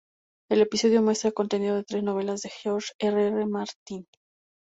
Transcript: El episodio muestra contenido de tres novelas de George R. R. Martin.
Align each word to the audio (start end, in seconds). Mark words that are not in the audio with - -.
El 0.49 0.61
episodio 0.61 1.03
muestra 1.03 1.31
contenido 1.31 1.75
de 1.75 1.83
tres 1.83 2.01
novelas 2.01 2.41
de 2.41 2.49
George 2.49 2.91
R. 2.97 3.27
R. 3.27 3.45
Martin. 3.45 4.07